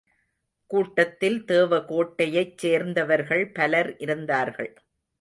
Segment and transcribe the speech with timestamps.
[0.71, 4.73] கூட்டத்தில் தேவகோட்டையைச் சேர்ந்தவர்கள் பலர் இருந்தார்கள்.